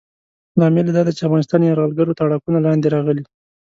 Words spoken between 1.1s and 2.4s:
چې افغانستان یرغلګرو